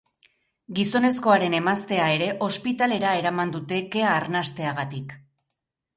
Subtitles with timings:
[0.79, 5.15] Gizonezkoaren emaztea ere ospitalera eraman dute kea arnasteagatik.